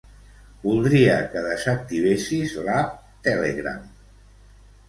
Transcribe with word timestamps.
Voldria 0.61 1.17
que 1.33 1.43
desactivessis 1.49 2.57
l'app 2.69 2.97
Telegram. 3.29 3.85